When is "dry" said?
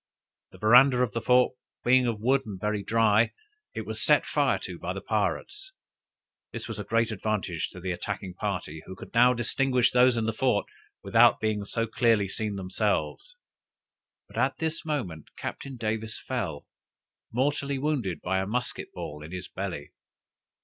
2.81-3.33